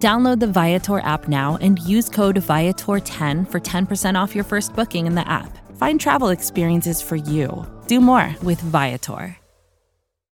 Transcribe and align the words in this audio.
Download 0.00 0.40
the 0.40 0.46
Viator 0.46 1.00
app 1.00 1.28
now 1.28 1.58
and 1.60 1.78
use 1.80 2.08
code 2.08 2.36
Viator10 2.36 3.50
for 3.50 3.60
10% 3.60 4.14
off 4.18 4.34
your 4.34 4.44
first 4.44 4.74
booking 4.74 5.06
in 5.06 5.14
the 5.14 5.28
app. 5.28 5.58
Find 5.76 6.00
travel 6.00 6.30
experiences 6.30 7.02
for 7.02 7.16
you. 7.16 7.66
Do 7.86 8.00
more 8.00 8.34
with 8.42 8.62
Viator. 8.62 9.36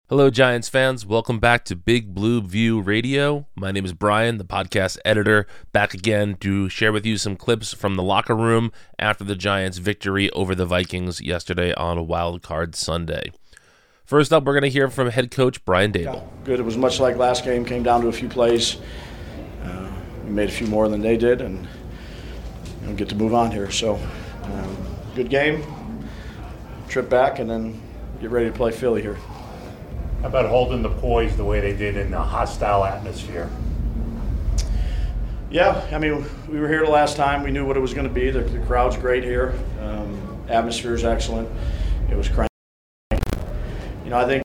Hello, 0.09 0.29
Giants 0.29 0.67
fans. 0.67 1.05
Welcome 1.05 1.39
back 1.39 1.63
to 1.63 1.77
Big 1.77 2.13
Blue 2.13 2.41
View 2.41 2.81
Radio. 2.81 3.47
My 3.55 3.71
name 3.71 3.85
is 3.85 3.93
Brian, 3.93 4.37
the 4.37 4.43
podcast 4.43 4.97
editor, 5.05 5.47
back 5.71 5.93
again 5.93 6.35
to 6.41 6.67
share 6.67 6.91
with 6.91 7.05
you 7.05 7.17
some 7.17 7.37
clips 7.37 7.73
from 7.73 7.95
the 7.95 8.03
locker 8.03 8.35
room 8.35 8.69
after 8.99 9.23
the 9.23 9.33
Giants' 9.33 9.77
victory 9.77 10.29
over 10.31 10.53
the 10.53 10.65
Vikings 10.65 11.21
yesterday 11.21 11.73
on 11.75 12.05
Wild 12.05 12.41
Card 12.41 12.75
Sunday. 12.75 13.31
First 14.03 14.33
up, 14.33 14.43
we're 14.43 14.53
going 14.53 14.63
to 14.63 14.69
hear 14.69 14.89
from 14.89 15.09
head 15.09 15.31
coach 15.31 15.63
Brian 15.63 15.93
Daboll. 15.93 16.27
Good. 16.43 16.59
It 16.59 16.63
was 16.63 16.75
much 16.75 16.99
like 16.99 17.15
last 17.15 17.45
game, 17.45 17.63
came 17.63 17.81
down 17.81 18.01
to 18.01 18.09
a 18.09 18.11
few 18.11 18.27
plays. 18.27 18.77
Made 20.33 20.49
a 20.49 20.51
few 20.51 20.65
more 20.65 20.89
than 20.89 21.01
they 21.01 21.15
did, 21.15 21.41
and 21.41 21.67
you 22.81 22.87
know, 22.87 22.95
get 22.95 23.07
to 23.09 23.15
move 23.15 23.35
on 23.35 23.51
here. 23.51 23.69
So, 23.69 23.99
um, 24.43 24.77
good 25.15 25.29
game. 25.29 25.63
Trip 26.87 27.07
back, 27.07 27.37
and 27.37 27.47
then 27.47 27.79
get 28.19 28.31
ready 28.31 28.47
to 28.47 28.51
play 28.51 28.71
Philly 28.71 29.03
here. 29.03 29.17
How 30.21 30.29
about 30.29 30.49
holding 30.49 30.81
the 30.81 30.89
poise 30.89 31.37
the 31.37 31.45
way 31.45 31.59
they 31.59 31.75
did 31.75 31.97
in 31.97 32.15
a 32.15 32.23
hostile 32.23 32.83
atmosphere? 32.83 33.47
Yeah, 35.51 35.85
I 35.91 35.99
mean, 35.99 36.25
we 36.49 36.59
were 36.59 36.67
here 36.67 36.83
the 36.83 36.91
last 36.91 37.15
time. 37.15 37.43
We 37.43 37.51
knew 37.51 37.63
what 37.63 37.77
it 37.77 37.81
was 37.81 37.93
going 37.93 38.07
to 38.07 38.13
be. 38.13 38.31
The, 38.31 38.39
the 38.41 38.65
crowd's 38.65 38.97
great 38.97 39.23
here. 39.23 39.53
Um, 39.81 40.43
atmosphere 40.49 40.95
is 40.95 41.03
excellent. 41.03 41.47
It 42.09 42.17
was 42.17 42.27
cranky. 42.27 42.49
You 44.03 44.09
know, 44.09 44.17
I 44.17 44.25
think 44.25 44.41
the 44.41 44.42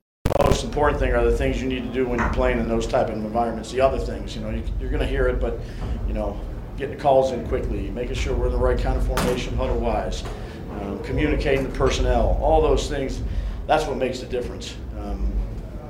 most 0.59 0.65
important 0.65 0.99
thing 0.99 1.13
are 1.13 1.25
the 1.25 1.37
things 1.37 1.63
you 1.63 1.69
need 1.69 1.85
to 1.85 1.93
do 1.93 2.05
when 2.05 2.19
you're 2.19 2.33
playing 2.33 2.59
in 2.59 2.67
those 2.67 2.85
type 2.85 3.09
of 3.09 3.15
environments. 3.15 3.71
The 3.71 3.81
other 3.81 3.99
things, 3.99 4.35
you 4.35 4.43
know, 4.43 4.51
you, 4.51 4.65
you're 4.81 4.91
going 4.91 5.01
to 5.01 5.07
hear 5.07 5.29
it, 5.29 5.41
but 5.41 5.61
you 6.09 6.15
know, 6.15 6.41
getting 6.77 6.97
the 6.97 7.01
calls 7.01 7.31
in 7.31 7.47
quickly, 7.47 7.91
making 7.91 8.17
sure 8.17 8.35
we're 8.35 8.47
in 8.47 8.53
the 8.53 8.59
right 8.59 8.77
kind 8.77 8.97
of 8.97 9.07
formation 9.07 9.57
huddle-wise, 9.57 10.25
um, 10.81 11.01
communicating 11.05 11.63
the 11.63 11.79
personnel, 11.79 12.37
all 12.43 12.61
those 12.61 12.89
things. 12.89 13.23
That's 13.69 13.87
what 13.87 13.99
makes 13.99 14.19
the 14.19 14.27
difference. 14.27 14.75
Um, 14.99 15.33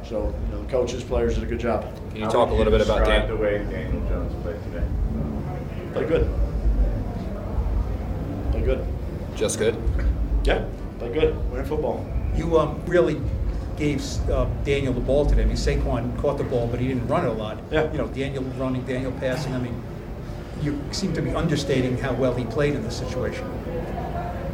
so, 0.04 0.34
you 0.50 0.54
know, 0.54 0.62
coaches, 0.68 1.02
players 1.02 1.36
did 1.36 1.44
a 1.44 1.46
good 1.46 1.60
job. 1.60 1.90
Can 2.10 2.20
you 2.20 2.28
talk 2.28 2.50
a 2.50 2.54
little 2.54 2.70
bit 2.70 2.82
about 2.82 2.98
Describe 2.98 3.26
Dan? 3.26 3.28
the 3.28 3.36
way 3.36 3.58
Daniel 3.70 4.06
Jones 4.06 4.34
played 4.42 4.62
today? 4.64 4.86
Play 5.94 6.04
good. 6.04 6.30
Play 8.50 8.60
good. 8.60 8.86
Just 9.34 9.58
good. 9.58 9.76
Yeah, 10.44 10.62
play 10.98 11.10
good. 11.10 11.50
Winning 11.50 11.64
football. 11.64 12.06
You 12.36 12.58
um, 12.58 12.82
really 12.84 13.18
gave 13.78 14.02
uh, 14.28 14.46
Daniel 14.64 14.92
the 14.92 15.00
ball 15.00 15.24
today. 15.24 15.42
I 15.42 15.46
mean, 15.46 15.56
Saquon 15.56 16.18
caught 16.18 16.36
the 16.36 16.44
ball, 16.44 16.66
but 16.66 16.80
he 16.80 16.88
didn't 16.88 17.06
run 17.06 17.24
it 17.24 17.28
a 17.28 17.32
lot. 17.32 17.58
Yeah. 17.70 17.90
You 17.92 17.98
know, 17.98 18.08
Daniel 18.08 18.42
running, 18.58 18.82
Daniel 18.84 19.12
passing. 19.12 19.54
I 19.54 19.58
mean, 19.58 19.80
you 20.60 20.78
seem 20.90 21.12
to 21.14 21.22
be 21.22 21.30
understating 21.30 21.96
how 21.96 22.12
well 22.14 22.34
he 22.34 22.44
played 22.44 22.74
in 22.74 22.82
this 22.82 22.96
situation. 22.98 23.46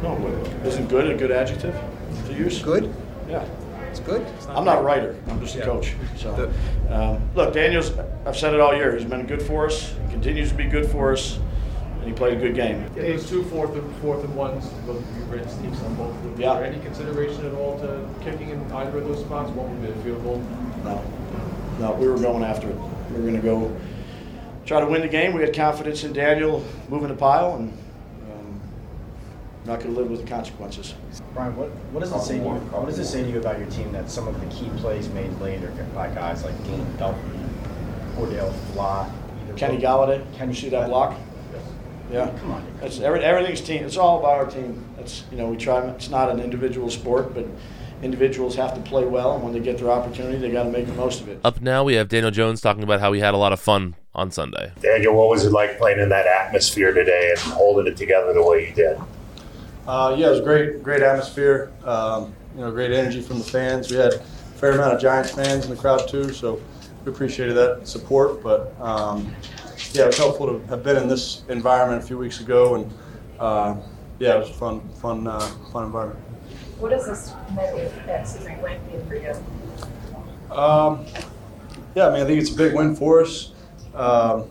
No, 0.03 0.15
isn't 0.63 0.87
good 0.87 1.09
a 1.09 1.15
good 1.15 1.31
adjective 1.31 1.75
to 2.27 2.33
use? 2.33 2.61
Good. 2.61 2.93
Yeah. 3.27 3.43
It's 3.89 3.99
good. 3.99 4.21
It's 4.21 4.45
I'm 4.47 4.65
not 4.65 4.79
a 4.79 4.81
writer. 4.81 5.15
I'm 5.29 5.39
just 5.39 5.55
a 5.55 5.59
Yeah. 5.59 5.65
coach. 5.65 5.95
So, 6.17 6.51
um, 6.89 7.21
look, 7.33 7.53
Daniel's. 7.53 7.91
I've 8.25 8.37
said 8.37 8.53
it 8.53 8.59
all 8.59 8.75
year. 8.75 8.95
He's 8.95 9.07
been 9.09 9.25
good 9.25 9.41
for 9.41 9.65
us. 9.65 9.93
He 10.05 10.11
continues 10.11 10.49
to 10.49 10.55
be 10.55 10.65
good 10.65 10.85
for 10.85 11.13
us, 11.13 11.39
and 12.05 12.13
he 12.13 12.17
played 12.17 12.37
a 12.37 12.39
good 12.39 12.53
game. 12.53 12.83
It 12.95 13.13
was 13.13 13.27
two 13.27 13.43
fourth 13.45 13.73
and 13.73 13.95
fourth 13.97 14.23
and 14.23 14.35
ones, 14.35 14.67
both 14.85 14.97
of 14.99 15.17
you 15.17 15.23
red 15.23 15.49
sneaks 15.49 15.81
on 15.81 15.95
both 15.95 16.15
of 16.15 16.23
them. 16.23 16.39
Yeah. 16.39 16.53
Is 16.53 16.59
there 16.59 16.65
any 16.65 16.79
consideration 16.79 17.47
at 17.47 17.53
all 17.55 17.79
to 17.79 18.07
kicking 18.23 18.49
in 18.49 18.71
either 18.73 18.99
of 18.99 19.07
those 19.07 19.21
spots? 19.21 19.49
One 19.51 19.71
would 19.71 19.81
be 19.81 19.99
a 19.99 20.03
field 20.03 20.23
goal. 20.23 20.37
No, 20.83 21.03
no, 21.79 21.93
we 21.93 22.07
were 22.07 22.19
going 22.19 22.43
after 22.43 22.69
it. 22.69 22.75
We 23.09 23.15
were 23.15 23.21
going 23.21 23.35
to 23.35 23.41
go 23.41 23.75
try 24.67 24.81
to 24.81 24.85
win 24.85 25.01
the 25.01 25.07
game. 25.07 25.33
We 25.33 25.41
had 25.41 25.55
confidence 25.55 26.03
in 26.03 26.13
Daniel 26.13 26.63
moving 26.89 27.07
the 27.07 27.15
pile, 27.15 27.55
and 27.55 27.69
um, 28.31 28.61
not 29.65 29.79
going 29.79 29.95
to 29.95 29.99
live 29.99 30.11
with 30.11 30.21
the 30.21 30.27
consequences. 30.27 30.93
Brian, 31.33 31.55
what, 31.57 31.69
what 31.91 32.01
does 32.01 32.11
it 32.11 32.19
say 32.19 32.37
to 32.37 32.43
you? 32.43 32.49
What 32.51 32.85
does 32.85 32.99
it 32.99 33.05
say 33.05 33.23
to 33.23 33.29
you 33.31 33.39
about 33.39 33.57
your 33.57 33.69
team 33.71 33.91
that 33.93 34.11
some 34.11 34.27
of 34.27 34.39
the 34.39 34.45
key 34.55 34.69
plays 34.77 35.09
made 35.09 35.31
later 35.39 35.71
by 35.95 36.09
guys 36.09 36.43
like 36.43 36.55
Dean 36.65 36.85
Duffy, 36.97 37.19
Cor'Dale 38.15 38.53
Flott, 38.73 39.11
Kenny 39.57 39.77
both- 39.77 39.83
Golladay, 39.83 40.35
can 40.37 40.49
you 40.49 40.55
see 40.55 40.69
that 40.69 40.87
block? 40.87 41.17
Yeah. 42.11 42.29
Come 42.39 42.51
on. 42.51 42.65
That's 42.79 42.99
every, 42.99 43.23
everything's 43.23 43.61
team. 43.61 43.83
It's 43.83 43.97
all 43.97 44.19
about 44.19 44.33
our 44.33 44.45
team. 44.45 44.85
That's 44.97 45.23
you 45.31 45.37
know 45.37 45.47
we 45.47 45.57
try. 45.57 45.85
It's 45.89 46.09
not 46.09 46.29
an 46.29 46.39
individual 46.39 46.89
sport, 46.89 47.33
but 47.33 47.45
individuals 48.01 48.55
have 48.55 48.73
to 48.75 48.81
play 48.81 49.05
well, 49.05 49.35
and 49.35 49.43
when 49.43 49.53
they 49.53 49.59
get 49.59 49.77
their 49.77 49.89
opportunity, 49.89 50.37
they 50.37 50.51
got 50.51 50.63
to 50.63 50.69
make 50.69 50.85
the 50.85 50.93
most 50.93 51.21
of 51.21 51.29
it. 51.29 51.39
Up 51.43 51.61
now, 51.61 51.83
we 51.83 51.95
have 51.95 52.09
Daniel 52.09 52.31
Jones 52.31 52.61
talking 52.61 52.83
about 52.83 52.99
how 52.99 53.13
he 53.13 53.19
had 53.21 53.33
a 53.33 53.37
lot 53.37 53.53
of 53.53 53.59
fun 53.59 53.95
on 54.13 54.31
Sunday. 54.31 54.71
Daniel, 54.81 55.15
what 55.15 55.29
was 55.29 55.45
it 55.45 55.51
like 55.51 55.77
playing 55.77 55.99
in 55.99 56.09
that 56.09 56.27
atmosphere 56.27 56.93
today 56.93 57.31
and 57.31 57.39
holding 57.53 57.87
it 57.91 57.97
together 57.97 58.33
the 58.33 58.43
way 58.43 58.69
you 58.69 58.75
did? 58.75 58.97
Uh, 59.87 60.15
yeah, 60.17 60.27
it 60.27 60.31
was 60.31 60.41
great. 60.41 60.81
Great 60.81 61.01
atmosphere. 61.01 61.71
Um, 61.83 62.33
you 62.55 62.61
know, 62.61 62.71
great 62.71 62.91
energy 62.91 63.21
from 63.21 63.39
the 63.39 63.43
fans. 63.43 63.91
We 63.91 63.97
had 63.97 64.13
a 64.13 64.19
fair 64.19 64.71
amount 64.71 64.93
of 64.93 65.01
Giants 65.01 65.31
fans 65.31 65.65
in 65.65 65.69
the 65.69 65.77
crowd 65.77 66.07
too, 66.07 66.31
so 66.33 66.61
we 67.03 67.11
appreciated 67.11 67.53
that 67.53 67.87
support. 67.87 68.41
But 68.41 68.73
um, 68.79 69.35
yeah, 69.95 70.03
it 70.03 70.07
was 70.07 70.17
helpful 70.17 70.47
to 70.47 70.67
have 70.67 70.83
been 70.83 70.97
in 70.97 71.07
this 71.07 71.43
environment 71.47 72.03
a 72.03 72.05
few 72.05 72.17
weeks 72.17 72.41
ago, 72.41 72.75
and 72.75 72.93
uh, 73.39 73.75
yeah, 74.19 74.35
it 74.35 74.39
was 74.39 74.49
a 74.49 74.53
fun, 74.53 74.81
fun, 75.01 75.25
uh, 75.25 75.39
fun 75.71 75.85
environment. 75.85 76.19
What 76.79 76.89
does 76.89 77.05
this 77.05 77.33
maybe, 77.55 77.89
excuse 78.07 78.45
me, 78.45 78.57
win 78.61 78.85
mean 78.87 79.05
for 79.07 79.15
you? 79.15 79.33
Um, 80.53 81.05
yeah, 81.95 82.07
I 82.07 82.13
mean, 82.13 82.23
I 82.23 82.25
think 82.25 82.41
it's 82.41 82.51
a 82.51 82.55
big 82.55 82.73
win 82.73 82.95
for 82.95 83.21
us. 83.21 83.53
Um, 83.93 84.45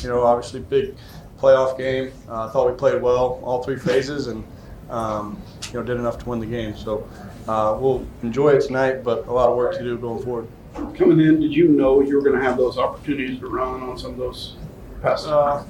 you 0.00 0.08
know, 0.08 0.22
obviously, 0.22 0.60
big 0.60 0.94
playoff 1.38 1.76
game. 1.76 2.12
Uh, 2.28 2.46
I 2.46 2.50
thought 2.50 2.70
we 2.70 2.76
played 2.76 3.00
well 3.02 3.40
all 3.42 3.62
three 3.62 3.78
phases, 3.78 4.28
and 4.28 4.42
um, 4.88 5.40
you 5.68 5.74
know, 5.74 5.82
did 5.82 5.98
enough 5.98 6.18
to 6.20 6.28
win 6.28 6.40
the 6.40 6.46
game. 6.46 6.74
So 6.74 7.06
uh, 7.46 7.76
we'll 7.78 8.06
enjoy 8.22 8.50
it 8.50 8.62
tonight, 8.62 9.04
but 9.04 9.26
a 9.26 9.32
lot 9.32 9.50
of 9.50 9.56
work 9.56 9.76
to 9.76 9.82
do 9.82 9.98
going 9.98 10.24
forward. 10.24 10.48
Coming 10.96 11.20
in, 11.20 11.40
did 11.40 11.52
you 11.52 11.68
know 11.68 12.00
you 12.00 12.16
were 12.16 12.22
going 12.22 12.38
to 12.38 12.42
have 12.42 12.56
those 12.56 12.78
opportunities 12.78 13.38
to 13.40 13.46
run 13.46 13.82
on 13.82 13.98
some 13.98 14.12
of 14.12 14.16
those 14.18 14.56
passes? 15.02 15.26
Uh, 15.26 15.64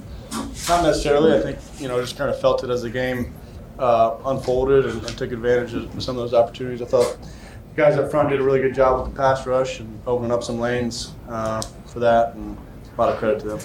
not 0.68 0.82
necessarily. 0.82 1.36
I 1.36 1.40
think 1.40 1.58
you 1.80 1.88
know, 1.88 2.00
just 2.00 2.16
kind 2.16 2.30
of 2.30 2.40
felt 2.40 2.64
it 2.64 2.70
as 2.70 2.82
the 2.82 2.90
game 2.90 3.34
uh, 3.78 4.16
unfolded 4.26 4.86
and, 4.86 5.04
and 5.04 5.18
took 5.18 5.32
advantage 5.32 5.74
of 5.74 6.02
some 6.02 6.16
of 6.16 6.22
those 6.22 6.34
opportunities. 6.34 6.82
I 6.82 6.86
thought 6.86 7.18
the 7.20 7.82
guys 7.82 7.96
up 7.96 8.10
front 8.10 8.30
did 8.30 8.40
a 8.40 8.42
really 8.42 8.60
good 8.60 8.74
job 8.74 9.00
with 9.00 9.14
the 9.14 9.16
pass 9.16 9.46
rush 9.46 9.80
and 9.80 10.00
opening 10.06 10.32
up 10.32 10.42
some 10.42 10.58
lanes 10.58 11.12
uh, 11.28 11.62
for 11.86 12.00
that, 12.00 12.34
and 12.34 12.56
a 12.96 13.00
lot 13.00 13.12
of 13.12 13.18
credit 13.18 13.40
to 13.40 13.48
them. 13.48 13.60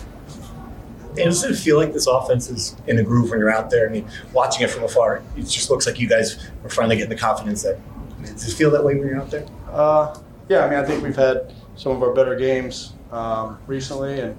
And 1.18 1.26
does 1.26 1.44
it 1.44 1.56
feel 1.56 1.78
like 1.78 1.92
this 1.92 2.08
offense 2.08 2.50
is 2.50 2.76
in 2.88 2.98
a 3.00 3.04
groove 3.04 3.32
when 3.32 3.40
you're 3.40 3.52
out 3.52 3.70
there? 3.70 3.90
I 3.90 3.92
mean, 3.92 4.08
watching 4.32 4.64
it 4.64 4.70
from 4.70 4.84
afar, 4.84 5.22
it 5.36 5.42
just 5.42 5.70
looks 5.70 5.86
like 5.86 6.00
you 6.00 6.08
guys 6.08 6.50
are 6.64 6.70
finally 6.70 6.96
getting 6.96 7.10
the 7.10 7.18
confidence 7.18 7.64
that. 7.64 7.78
Does 8.22 8.48
it 8.48 8.56
feel 8.56 8.72
that 8.72 8.84
way 8.84 8.96
when 8.96 9.08
you're 9.08 9.20
out 9.20 9.32
there? 9.32 9.46
Uh, 9.70 10.18
yeah, 10.48 10.66
I 10.66 10.70
mean, 10.70 10.80
I 10.80 10.86
think 10.86 11.04
we've 11.04 11.16
had 11.16 11.54
some 11.76 11.92
of 11.92 12.04
our 12.04 12.14
better 12.14 12.36
games 12.36 12.94
um, 13.12 13.58
recently 13.68 14.20
and 14.20 14.38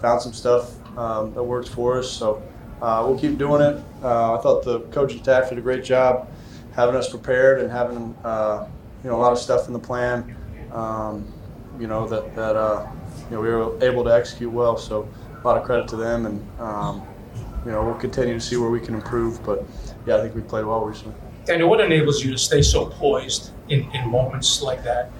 found 0.00 0.20
some 0.22 0.32
stuff 0.32 0.74
um, 0.98 1.34
that 1.34 1.42
works 1.42 1.68
for 1.68 1.98
us. 1.98 2.10
So 2.10 2.42
uh, 2.82 3.04
we'll 3.06 3.18
keep 3.18 3.38
doing 3.38 3.62
it. 3.62 3.82
Uh, 4.02 4.38
I 4.38 4.42
thought 4.42 4.64
the 4.64 4.80
coaching 4.90 5.22
staff 5.22 5.48
did 5.48 5.58
a 5.58 5.62
great 5.62 5.84
job 5.84 6.28
having 6.74 6.96
us 6.96 7.08
prepared 7.08 7.60
and 7.60 7.70
having 7.70 8.14
uh, 8.24 8.66
you 9.02 9.10
know 9.10 9.16
a 9.16 9.22
lot 9.22 9.32
of 9.32 9.38
stuff 9.38 9.66
in 9.66 9.72
the 9.72 9.78
plan. 9.78 10.36
Um, 10.72 11.32
you 11.78 11.86
know 11.86 12.06
that 12.08 12.34
that 12.34 12.56
uh, 12.56 12.86
you 13.30 13.36
know 13.36 13.40
we 13.40 13.48
were 13.48 13.82
able 13.84 14.04
to 14.04 14.10
execute 14.10 14.52
well. 14.52 14.76
So 14.76 15.08
a 15.42 15.46
lot 15.46 15.56
of 15.56 15.64
credit 15.64 15.88
to 15.88 15.96
them, 15.96 16.26
and 16.26 16.60
um, 16.60 17.06
you 17.64 17.72
know 17.72 17.84
we'll 17.84 17.94
continue 17.94 18.34
to 18.34 18.40
see 18.40 18.56
where 18.56 18.70
we 18.70 18.80
can 18.80 18.94
improve. 18.94 19.42
But 19.44 19.64
yeah, 20.06 20.16
I 20.16 20.20
think 20.20 20.34
we 20.34 20.42
played 20.42 20.64
well 20.64 20.84
recently. 20.84 21.14
Daniel, 21.44 21.68
what 21.68 21.80
enables 21.80 22.24
you 22.24 22.32
to 22.32 22.38
stay 22.38 22.62
so 22.62 22.86
poised 22.86 23.50
in, 23.68 23.90
in 23.92 24.08
moments 24.08 24.62
like 24.62 24.82
that? 24.84 25.10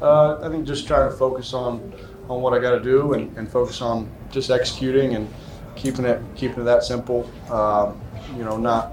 Uh, 0.00 0.38
I 0.42 0.48
think 0.48 0.66
just 0.66 0.86
trying 0.86 1.10
to 1.10 1.16
focus 1.16 1.52
on 1.52 1.92
on 2.28 2.40
what 2.42 2.52
I 2.54 2.60
got 2.60 2.70
to 2.70 2.80
do 2.80 3.14
and, 3.14 3.36
and 3.36 3.50
focus 3.50 3.82
on 3.82 4.08
just 4.30 4.50
executing 4.50 5.14
and 5.16 5.28
keeping 5.76 6.04
it 6.04 6.22
keeping 6.36 6.60
it 6.60 6.64
that 6.64 6.84
simple. 6.84 7.28
Um, 7.50 8.00
you 8.36 8.44
know, 8.44 8.56
not 8.56 8.92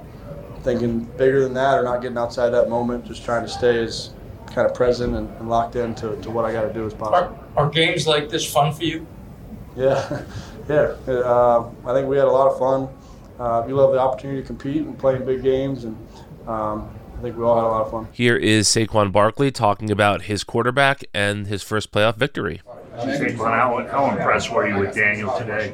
thinking 0.63 1.01
bigger 1.18 1.42
than 1.44 1.54
that 1.54 1.77
or 1.77 1.83
not 1.83 2.01
getting 2.01 2.18
outside 2.18 2.50
that 2.50 2.69
moment. 2.69 3.06
Just 3.06 3.24
trying 3.24 3.44
to 3.44 3.50
stay 3.50 3.83
as 3.83 4.12
kind 4.48 4.68
of 4.68 4.74
present 4.74 5.15
and, 5.15 5.30
and 5.38 5.50
locked 5.50 5.75
in 5.75 5.94
to, 5.95 6.15
to 6.21 6.31
what 6.31 6.45
I 6.45 6.51
got 6.51 6.63
to 6.63 6.74
do 6.74 6.86
as 6.86 6.94
possible. 6.94 7.38
Are, 7.56 7.65
are 7.65 7.69
games 7.69 8.07
like 8.07 8.30
this 8.30 8.51
fun 8.51 8.74
for 8.74 8.83
you? 8.83 9.06
Yeah, 9.75 10.24
yeah. 10.69 10.95
Uh, 11.07 11.69
I 11.86 11.94
think 11.94 12.07
we 12.07 12.18
had 12.18 12.25
a 12.27 12.31
lot 12.31 12.51
of 12.51 12.57
fun. 12.57 12.89
uh, 13.39 13.65
you 13.68 13.75
love 13.75 13.92
the 13.94 14.00
opportunity 14.00 14.42
to 14.42 14.48
compete 14.48 14.77
and 14.81 14.98
play 14.98 15.15
in 15.15 15.25
big 15.25 15.44
games, 15.44 15.83
and 15.83 15.95
um, 16.48 16.89
I 17.18 17.22
think 17.22 17.36
we 17.36 17.44
all 17.44 17.56
had 17.56 17.64
a 17.64 17.68
lot 17.68 17.81
of 17.81 17.92
fun. 17.92 18.08
Here 18.12 18.36
is 18.36 18.68
Saquon 18.68 19.12
Barkley 19.12 19.50
talking 19.50 19.90
about 19.90 20.24
his 20.24 20.44
quarterback 20.44 21.04
and 21.16 21.48
his 21.48 21.64
first 21.64 21.92
playoff 21.92 22.16
victory. 22.16 22.62
Saquon, 22.96 23.38
how, 23.38 23.88
how 23.90 24.16
impressed 24.16 24.52
were 24.52 24.68
you 24.68 24.78
with 24.78 24.94
Daniel 24.94 25.36
today? 25.38 25.74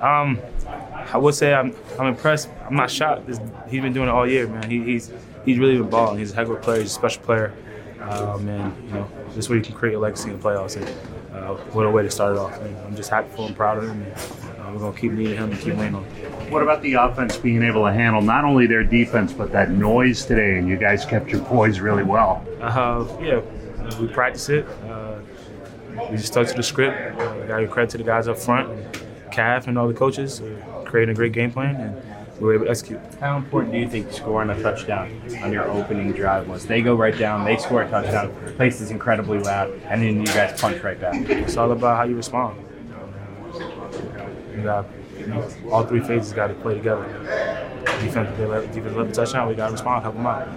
Um, 0.00 0.40
I 0.66 1.16
would 1.16 1.34
say 1.34 1.54
I'm, 1.54 1.76
I'm 1.98 2.08
impressed. 2.08 2.48
I'm 2.66 2.74
not 2.74 2.90
shocked. 2.90 3.26
This, 3.26 3.38
he's 3.68 3.82
been 3.82 3.92
doing 3.92 4.08
it 4.08 4.10
all 4.10 4.26
year, 4.26 4.48
man. 4.48 4.68
He, 4.68 4.82
he's 4.82 5.12
he's 5.44 5.58
really 5.58 5.76
been 5.76 5.90
balling. 5.90 6.18
He's 6.18 6.32
a 6.32 6.34
heck 6.34 6.46
of 6.46 6.52
a 6.52 6.56
player. 6.56 6.80
He's 6.80 6.90
a 6.90 6.94
special 6.94 7.22
player. 7.22 7.54
Um, 8.00 8.48
and 8.48 8.88
you 8.88 8.94
know, 8.94 9.08
this 9.34 9.48
way 9.48 9.58
you 9.58 9.62
can 9.62 9.74
create 9.74 9.94
a 9.94 9.98
legacy 9.98 10.30
in 10.30 10.38
the 10.38 10.42
playoffs. 10.42 10.76
And 10.76 10.88
uh, 11.36 11.54
what 11.72 11.86
a 11.86 11.90
way 11.90 12.02
to 12.02 12.10
start 12.10 12.34
it 12.34 12.38
off. 12.38 12.60
And 12.60 12.76
I'm 12.78 12.96
just 12.96 13.10
happy 13.10 13.28
for 13.36 13.46
him, 13.46 13.54
proud 13.54 13.78
of 13.78 13.84
him. 13.84 14.02
And, 14.02 14.12
uh, 14.70 14.74
we're 14.74 14.80
gonna 14.80 14.96
keep 14.98 15.12
needing 15.12 15.36
him 15.36 15.50
and 15.50 15.60
keep 15.60 15.74
leaning 15.76 15.94
on 15.94 16.04
him. 16.04 16.50
What 16.50 16.62
about 16.62 16.82
the 16.82 16.94
offense 16.94 17.36
being 17.36 17.62
able 17.62 17.84
to 17.84 17.92
handle 17.92 18.22
not 18.22 18.44
only 18.44 18.66
their 18.66 18.84
defense 18.84 19.32
but 19.32 19.52
that 19.52 19.70
noise 19.70 20.24
today? 20.24 20.58
And 20.58 20.68
you 20.68 20.76
guys 20.76 21.04
kept 21.04 21.28
your 21.30 21.42
poise 21.44 21.80
really 21.80 22.02
well. 22.04 22.44
Uh, 22.60 23.06
yeah, 23.20 23.40
we 24.00 24.08
practice 24.08 24.48
it. 24.48 24.66
Uh, 24.88 25.18
we 26.10 26.16
just 26.16 26.28
stuck 26.28 26.46
to 26.48 26.54
the 26.54 26.62
script. 26.62 27.20
Uh, 27.20 27.46
got 27.46 27.58
to 27.58 27.68
credit 27.68 27.90
to 27.90 27.98
the 27.98 28.04
guys 28.04 28.28
up 28.28 28.38
front, 28.38 28.70
and 28.70 29.02
Calf 29.30 29.66
and 29.66 29.78
all 29.78 29.88
the 29.88 29.94
coaches, 29.94 30.40
uh, 30.40 30.82
creating 30.84 31.12
a 31.12 31.16
great 31.16 31.32
game 31.32 31.52
plan, 31.52 31.76
and 31.76 32.40
we 32.40 32.46
were 32.46 32.54
able 32.54 32.64
to 32.64 32.70
execute. 32.70 33.00
How 33.20 33.36
important 33.36 33.72
do 33.72 33.78
you 33.78 33.88
think 33.88 34.12
scoring 34.12 34.50
a 34.50 34.62
touchdown 34.62 35.20
on 35.42 35.52
your 35.52 35.68
opening 35.70 36.12
drive 36.12 36.48
was? 36.48 36.66
They 36.66 36.80
go 36.82 36.94
right 36.94 37.16
down, 37.16 37.44
they 37.44 37.56
score 37.58 37.82
a 37.82 37.90
touchdown, 37.90 38.32
place 38.56 38.80
is 38.80 38.90
incredibly 38.90 39.38
loud, 39.38 39.70
and 39.84 40.02
then 40.02 40.20
you 40.20 40.26
guys 40.26 40.58
punch 40.60 40.82
right 40.82 40.98
back. 40.98 41.14
It's 41.28 41.56
all 41.56 41.70
about 41.72 41.96
how 41.96 42.04
you 42.04 42.16
respond. 42.16 42.64
You 44.56 44.62
got 44.62 44.86
all 45.70 45.84
three 45.84 46.00
phases 46.00 46.32
got 46.32 46.48
to 46.48 46.54
play 46.54 46.74
together. 46.74 47.04
Defense, 48.02 48.36
they 48.38 48.46
let, 48.46 48.72
defense 48.72 48.96
let 48.96 49.08
the 49.08 49.12
touchdown. 49.14 49.48
We 49.48 49.54
got 49.54 49.66
to 49.66 49.72
respond, 49.72 50.02
help 50.02 50.14
them 50.16 50.26
out. 50.26 50.48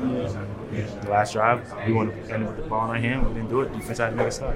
The 1.03 1.09
last 1.09 1.33
drive, 1.33 1.71
we 1.85 1.93
wanted 1.93 2.25
to 2.25 2.33
end 2.33 2.47
with 2.47 2.57
the 2.57 2.63
ball 2.63 2.85
in 2.85 2.89
our 2.91 2.95
hand. 2.97 3.27
We 3.27 3.33
didn't 3.33 3.49
do 3.49 3.61
it. 3.61 3.73
Defense 3.73 3.97
had 3.99 4.11
to 4.11 4.15
make 4.15 4.27
a 4.27 4.31
stop. 4.31 4.55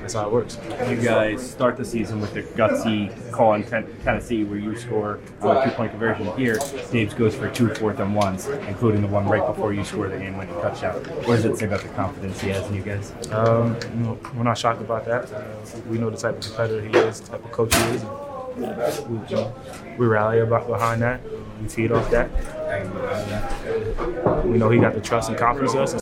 That's 0.00 0.14
how 0.14 0.26
it 0.26 0.32
works. 0.32 0.58
You 0.88 0.96
guys 0.96 1.48
start 1.48 1.76
the 1.76 1.84
season 1.84 2.20
with 2.20 2.34
the 2.34 2.42
gutsy 2.42 3.30
call 3.30 3.54
in 3.54 3.62
ten- 3.62 3.86
Tennessee 4.02 4.42
where 4.42 4.58
you 4.58 4.74
score 4.76 5.20
a 5.42 5.64
two 5.64 5.70
point 5.70 5.92
conversion. 5.92 6.26
Here, 6.36 6.58
Dabes 6.90 7.14
goes 7.14 7.36
for 7.36 7.48
two 7.50 7.72
fourth 7.74 8.00
and 8.00 8.12
ones, 8.12 8.48
including 8.48 9.02
the 9.02 9.06
one 9.06 9.28
right 9.28 9.46
before 9.46 9.72
you 9.72 9.84
score 9.84 10.08
the 10.08 10.18
game 10.18 10.36
winning 10.36 10.54
touchdown. 10.56 10.94
What 10.94 11.26
does 11.36 11.44
it 11.44 11.56
say 11.56 11.66
about 11.66 11.82
the 11.82 11.88
confidence 11.90 12.40
he 12.40 12.48
has 12.48 12.66
in 12.68 12.74
you 12.74 12.82
guys? 12.82 13.12
Um, 13.30 13.76
you 13.94 14.00
know, 14.00 14.18
we're 14.34 14.42
not 14.42 14.58
shocked 14.58 14.80
about 14.80 15.04
that. 15.04 15.32
Uh, 15.32 15.44
we 15.88 15.98
know 15.98 16.10
the 16.10 16.16
type 16.16 16.34
of 16.36 16.42
competitor 16.42 16.80
he 16.84 16.92
is, 16.98 17.20
the 17.20 17.28
type 17.28 17.44
of 17.44 17.52
coach 17.52 17.72
he 17.72 17.82
is. 17.90 18.02
We, 18.56 19.96
we 19.98 20.06
rally 20.06 20.40
about 20.40 20.66
behind 20.66 21.02
that. 21.02 21.20
We 21.60 21.68
feed 21.68 21.92
off 21.92 22.10
that. 22.10 22.30
We 24.44 24.58
know 24.58 24.70
he 24.70 24.78
got 24.78 24.94
the 24.94 25.00
trust 25.00 25.28
and 25.28 25.38
confidence 25.38 25.74
in 25.74 25.80
us. 25.80 25.96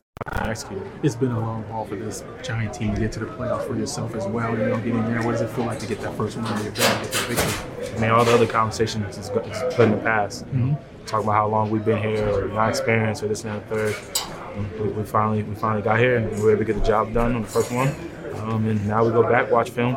It's 1.02 1.14
been 1.16 1.30
a 1.30 1.38
long 1.38 1.64
haul 1.64 1.86
for 1.86 1.96
this 1.96 2.24
giant 2.42 2.74
team 2.74 2.94
to 2.94 3.00
get 3.00 3.12
to 3.12 3.20
the 3.20 3.26
playoffs 3.26 3.66
for 3.66 3.76
yourself 3.76 4.14
as 4.14 4.26
well. 4.26 4.52
You 4.52 4.66
know, 4.66 4.76
getting 4.76 5.04
there. 5.04 5.22
What 5.22 5.32
does 5.32 5.40
it 5.42 5.50
feel 5.50 5.64
like 5.64 5.78
to 5.80 5.86
get 5.86 6.00
that 6.00 6.14
first 6.16 6.36
one 6.36 6.46
under 6.46 6.62
your 6.62 6.72
belt, 6.72 7.02
get 7.02 7.12
that 7.12 7.26
victory? 7.28 7.96
I 7.96 8.00
mean, 8.00 8.10
all 8.10 8.24
the 8.24 8.32
other 8.32 8.46
conversations 8.46 9.16
is, 9.18 9.30
put 9.30 9.44
in 9.46 9.90
the 9.92 9.98
past. 9.98 10.46
Know, 10.52 10.78
Talk 11.06 11.22
about 11.24 11.32
how 11.32 11.48
long 11.48 11.70
we've 11.70 11.84
been 11.84 12.02
here, 12.02 12.28
or 12.28 12.52
our 12.52 12.68
experience, 12.68 13.22
or 13.22 13.28
this 13.28 13.44
and 13.44 13.54
that, 13.54 13.68
third. 13.68 13.96
We, 14.78 14.88
we 14.88 15.04
finally, 15.04 15.42
we 15.42 15.54
finally 15.54 15.82
got 15.82 15.98
here, 15.98 16.16
and 16.16 16.30
we 16.36 16.42
were 16.42 16.50
able 16.52 16.60
to 16.60 16.64
get 16.64 16.76
the 16.76 16.86
job 16.86 17.12
done 17.12 17.34
on 17.34 17.42
the 17.42 17.48
first 17.48 17.72
one. 17.72 17.88
Um, 18.36 18.66
and 18.66 18.86
now 18.86 19.04
we 19.04 19.10
go 19.10 19.22
back, 19.22 19.50
watch 19.50 19.70
film, 19.70 19.96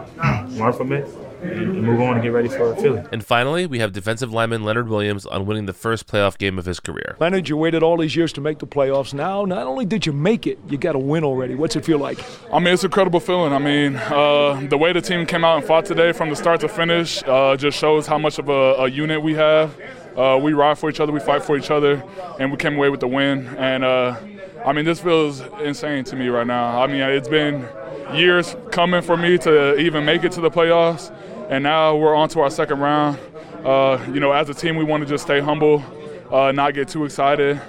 learn 0.57 0.73
from 0.73 0.91
it, 0.91 1.07
and, 1.43 1.61
and 1.61 1.83
move 1.83 2.01
on 2.01 2.15
and 2.15 2.23
get 2.23 2.29
ready 2.29 2.49
for 2.49 2.75
Philly. 2.75 3.03
And 3.11 3.23
finally, 3.23 3.65
we 3.65 3.79
have 3.79 3.91
defensive 3.91 4.31
lineman 4.31 4.63
Leonard 4.63 4.87
Williams 4.87 5.25
on 5.25 5.45
winning 5.45 5.65
the 5.65 5.73
first 5.73 6.07
playoff 6.07 6.37
game 6.37 6.57
of 6.57 6.65
his 6.65 6.79
career. 6.79 7.15
Leonard, 7.19 7.49
you 7.49 7.57
waited 7.57 7.83
all 7.83 7.97
these 7.97 8.15
years 8.15 8.33
to 8.33 8.41
make 8.41 8.59
the 8.59 8.67
playoffs. 8.67 9.13
Now, 9.13 9.45
not 9.45 9.67
only 9.67 9.85
did 9.85 10.05
you 10.05 10.13
make 10.13 10.47
it, 10.47 10.59
you 10.67 10.77
got 10.77 10.95
a 10.95 10.99
win 10.99 11.23
already. 11.23 11.55
What's 11.55 11.75
it 11.75 11.85
feel 11.85 11.99
like? 11.99 12.19
I 12.51 12.59
mean, 12.59 12.73
it's 12.73 12.83
an 12.83 12.87
incredible 12.87 13.19
feeling. 13.19 13.53
I 13.53 13.59
mean, 13.59 13.95
uh, 13.95 14.65
the 14.69 14.77
way 14.77 14.93
the 14.93 15.01
team 15.01 15.25
came 15.25 15.43
out 15.43 15.57
and 15.57 15.65
fought 15.65 15.85
today 15.85 16.11
from 16.11 16.29
the 16.29 16.35
start 16.35 16.61
to 16.61 16.69
finish 16.69 17.23
uh, 17.23 17.55
just 17.55 17.77
shows 17.77 18.07
how 18.07 18.17
much 18.17 18.39
of 18.39 18.49
a, 18.49 18.75
a 18.75 18.87
unit 18.89 19.21
we 19.21 19.33
have. 19.33 19.75
Uh, 20.15 20.39
we 20.41 20.53
ride 20.53 20.77
for 20.77 20.89
each 20.91 20.99
other, 20.99 21.11
we 21.11 21.19
fight 21.19 21.43
for 21.43 21.57
each 21.57 21.71
other, 21.71 22.03
and 22.39 22.51
we 22.51 22.57
came 22.57 22.75
away 22.75 22.89
with 22.89 22.99
the 22.99 23.07
win. 23.07 23.47
And 23.57 23.83
uh, 23.83 24.15
I 24.63 24.71
mean, 24.71 24.85
this 24.85 24.99
feels 24.99 25.41
insane 25.61 26.03
to 26.05 26.15
me 26.15 26.27
right 26.27 26.45
now. 26.45 26.81
I 26.81 26.87
mean, 26.87 27.01
it's 27.01 27.27
been 27.27 27.67
years 28.13 28.55
coming 28.71 29.01
for 29.01 29.17
me 29.17 29.37
to 29.39 29.75
even 29.77 30.05
make 30.05 30.23
it 30.23 30.31
to 30.33 30.41
the 30.41 30.51
playoffs, 30.51 31.11
and 31.49 31.63
now 31.63 31.95
we're 31.95 32.15
on 32.15 32.29
to 32.29 32.41
our 32.41 32.49
second 32.49 32.79
round. 32.79 33.19
Uh, 33.63 34.03
you 34.11 34.19
know, 34.19 34.31
as 34.31 34.49
a 34.49 34.53
team, 34.53 34.75
we 34.75 34.83
want 34.83 35.03
to 35.03 35.09
just 35.09 35.23
stay 35.23 35.39
humble, 35.39 35.83
uh, 36.31 36.51
not 36.51 36.73
get 36.73 36.87
too 36.89 37.05
excited. 37.05 37.59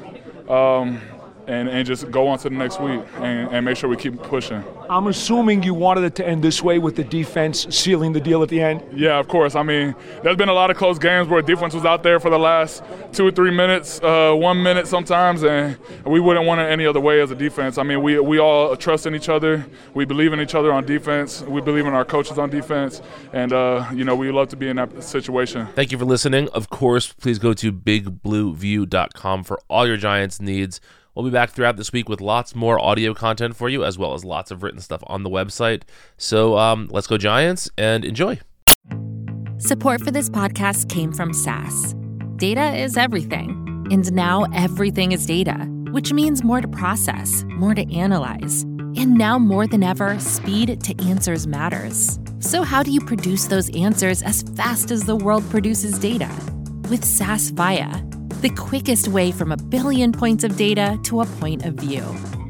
Um, 0.49 1.00
and, 1.46 1.69
and 1.69 1.87
just 1.87 2.11
go 2.11 2.29
on 2.29 2.38
to 2.38 2.49
the 2.49 2.55
next 2.55 2.81
week 2.81 3.00
and, 3.17 3.50
and 3.52 3.64
make 3.64 3.76
sure 3.76 3.88
we 3.88 3.96
keep 3.96 4.20
pushing. 4.23 4.62
I'm 4.88 5.06
assuming 5.06 5.62
you 5.62 5.75
wanted 5.75 6.05
it 6.05 6.14
to 6.17 6.26
end 6.26 6.43
this 6.43 6.62
way 6.62 6.79
with 6.79 6.96
the 6.96 7.05
defense 7.05 7.67
sealing 7.75 8.12
the 8.12 8.20
deal 8.20 8.43
at 8.43 8.49
the 8.49 8.61
end. 8.61 8.82
Yeah, 8.94 9.19
of 9.19 9.29
course. 9.29 9.55
I 9.55 9.62
mean, 9.62 9.94
there's 10.23 10.37
been 10.37 10.49
a 10.49 10.55
lot 10.55 10.70
of 10.70 10.76
close 10.76 10.99
games 10.99 11.29
where 11.29 11.41
defense 11.43 11.75
was 11.75 11.85
out 11.85 12.02
there 12.02 12.20
for 12.20 12.31
the 12.31 12.38
last 12.38 12.82
two 13.12 13.26
or 13.26 13.31
three 13.31 13.50
minutes, 13.50 14.00
uh, 14.02 14.32
one 14.35 14.62
minute 14.62 14.87
sometimes, 14.87 15.43
and 15.43 15.79
we 16.05 16.20
wouldn't 16.20 16.46
want 16.46 16.61
it 16.61 16.64
any 16.64 16.87
other 16.87 17.00
way 17.00 17.20
as 17.20 17.31
a 17.31 17.35
defense. 17.35 17.79
I 17.79 17.82
mean, 17.82 18.02
we, 18.02 18.19
we 18.19 18.38
all 18.38 18.76
trust 18.76 19.06
in 19.06 19.14
each 19.14 19.29
other. 19.29 19.67
We 19.94 20.05
believe 20.05 20.32
in 20.32 20.41
each 20.41 20.55
other 20.55 20.73
on 20.73 20.85
defense. 20.85 21.43
We 21.43 21.61
believe 21.61 21.87
in 21.87 21.94
our 21.94 22.05
coaches 22.05 22.38
on 22.38 22.50
defense. 22.50 23.00
And, 23.32 23.52
uh, 23.52 23.87
you 23.94 24.05
know, 24.05 24.14
we 24.14 24.31
love 24.31 24.49
to 24.49 24.56
be 24.56 24.69
in 24.69 24.76
that 24.76 25.02
situation. 25.02 25.67
Thank 25.75 25.93
you 25.93 25.99
for 25.99 26.05
listening. 26.05 26.49
Of 26.50 26.70
course, 26.70 27.12
please 27.12 27.38
go 27.38 27.52
to 27.55 27.73
bigblueview.com 27.73 29.44
for 29.44 29.61
all 29.69 29.87
your 29.87 29.96
Giants 29.96 30.41
needs. 30.41 30.81
We'll 31.14 31.25
be 31.25 31.31
back 31.31 31.50
throughout 31.50 31.76
this 31.76 31.93
week 31.93 32.08
with 32.08 32.20
lots 32.20 32.55
more 32.55 32.81
audio 32.81 33.14
content 33.14 33.56
for 33.56 33.69
you, 33.69 33.84
as 33.84 33.96
well 33.96 34.14
as 34.14 34.25
lots 34.25 34.50
of 34.50 34.62
written 34.62 34.81
stuff 34.81 35.02
on 35.06 35.22
the 35.22 35.31
website. 35.31 35.82
So 36.16 36.58
um, 36.58 36.88
let's 36.90 37.06
go, 37.06 37.16
Giants, 37.16 37.70
and 37.78 38.05
enjoy. 38.05 38.40
Support 39.58 40.00
for 40.02 40.11
this 40.11 40.28
podcast 40.28 40.88
came 40.88 41.12
from 41.12 41.32
SAS. 41.32 41.94
Data 42.37 42.76
is 42.76 42.96
everything, 42.96 43.87
and 43.93 44.12
now 44.12 44.46
everything 44.52 45.12
is 45.12 45.25
data, 45.25 45.55
which 45.93 46.12
means 46.12 46.43
more 46.43 46.61
to 46.61 46.66
process, 46.66 47.44
more 47.44 47.75
to 47.75 47.94
analyze. 47.94 48.62
And 48.96 49.14
now 49.14 49.38
more 49.38 49.67
than 49.67 49.82
ever, 49.82 50.19
speed 50.19 50.81
to 50.82 51.05
answers 51.05 51.46
matters. 51.46 52.19
So, 52.40 52.62
how 52.62 52.82
do 52.82 52.90
you 52.90 53.00
produce 53.00 53.46
those 53.46 53.75
answers 53.75 54.22
as 54.22 54.43
fast 54.56 54.90
as 54.90 55.05
the 55.05 55.17
world 55.17 55.49
produces 55.50 55.99
data? 55.99 56.31
With 56.90 57.05
SAS 57.05 57.50
Viya, 57.52 58.13
the 58.44 58.50
quickest 58.56 59.08
way 59.08 59.32
from 59.32 59.50
a 59.52 59.56
billion 59.56 60.12
points 60.12 60.44
of 60.44 60.55
data 60.55 61.01
to 61.03 61.22
a 61.22 61.27
point 61.41 61.65
of 61.65 61.72
view. 61.74 62.05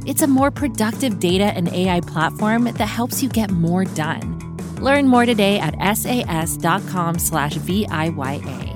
It's 0.06 0.22
a 0.22 0.26
more 0.26 0.50
productive 0.50 1.20
data 1.20 1.44
and 1.44 1.68
AI 1.68 2.00
platform 2.00 2.64
that 2.64 2.80
helps 2.80 3.22
you 3.22 3.28
get 3.28 3.52
more 3.52 3.84
done. 3.84 4.56
Learn 4.80 5.06
more 5.06 5.24
today 5.24 5.60
at 5.60 5.96
sas.com 5.96 7.20
slash 7.20 7.54
VIYA. 7.54 8.73